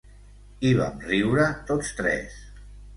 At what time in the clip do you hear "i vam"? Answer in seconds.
0.69-0.97